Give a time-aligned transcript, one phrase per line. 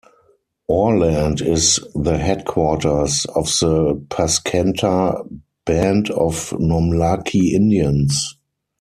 [0.67, 5.23] Orland is the headquarters of the Paskenta
[5.67, 8.35] Band of Nomlaki Indians.